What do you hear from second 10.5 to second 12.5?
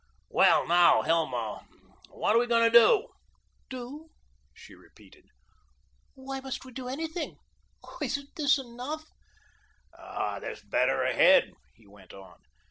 better ahead," he went on.